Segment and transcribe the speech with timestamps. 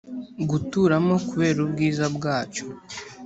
[0.49, 2.65] guturamo kubera ubwiza bwacyo.